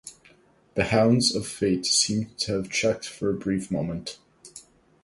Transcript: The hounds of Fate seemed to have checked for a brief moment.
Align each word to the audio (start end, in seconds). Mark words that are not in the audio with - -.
The 0.73 0.85
hounds 0.85 1.35
of 1.35 1.45
Fate 1.47 1.85
seemed 1.85 2.35
to 2.39 2.53
have 2.53 2.71
checked 2.71 3.07
for 3.07 3.29
a 3.29 3.35
brief 3.37 3.69
moment. 3.69 4.17